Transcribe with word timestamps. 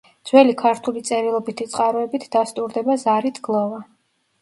ძველი 0.27 0.55
ქართული 0.61 1.03
წერილობითი 1.09 1.69
წყაროებით 1.75 2.27
დასტურდება 2.39 3.01
ზარით 3.07 3.43
გლოვა. 3.51 3.89